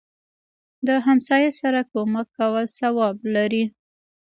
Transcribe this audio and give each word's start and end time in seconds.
دهمسایه 0.87 1.51
سره 1.61 1.81
کومک 1.91 2.27
کول 2.37 2.65
ثواب 2.79 3.15
لري 3.35 3.63